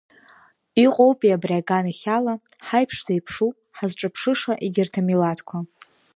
[0.83, 2.33] Иҟоупеи абри аганахьала,
[2.67, 5.57] ҳаиԥш зеиԥшу, ҳазҿыԥшыша егьырҭ амилаҭқәа!